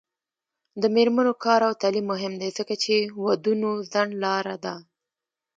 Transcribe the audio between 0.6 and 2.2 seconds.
د میرمنو کار او تعلیم